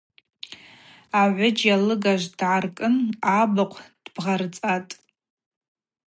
[1.21, 2.95] Агӏвыджь алыгажв дгӏаркӏын
[3.39, 4.93] абыхъв дбгъарцӏатӏ.